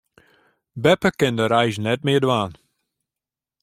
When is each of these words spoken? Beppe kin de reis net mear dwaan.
Beppe 0.83 1.09
kin 1.19 1.35
de 1.39 1.45
reis 1.47 1.75
net 1.83 2.01
mear 2.05 2.21
dwaan. 2.23 2.51